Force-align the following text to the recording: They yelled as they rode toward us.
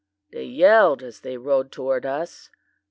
They 0.31 0.45
yelled 0.45 1.03
as 1.03 1.19
they 1.19 1.37
rode 1.37 1.71
toward 1.71 2.07
us. 2.07 2.49